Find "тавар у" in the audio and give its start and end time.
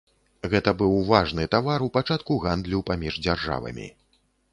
1.55-1.89